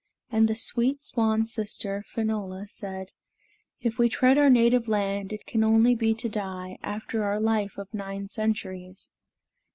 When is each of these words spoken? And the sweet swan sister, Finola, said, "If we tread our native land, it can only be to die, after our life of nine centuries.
And 0.31 0.47
the 0.47 0.55
sweet 0.55 0.99
swan 0.99 1.45
sister, 1.45 2.03
Finola, 2.07 2.65
said, 2.65 3.09
"If 3.81 3.99
we 3.99 4.09
tread 4.09 4.35
our 4.35 4.49
native 4.49 4.87
land, 4.87 5.31
it 5.31 5.45
can 5.45 5.63
only 5.63 5.93
be 5.93 6.15
to 6.15 6.27
die, 6.27 6.79
after 6.81 7.23
our 7.23 7.39
life 7.39 7.77
of 7.77 7.93
nine 7.93 8.27
centuries. 8.27 9.11